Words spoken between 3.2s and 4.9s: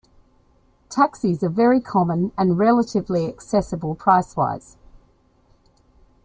accessible price-wise.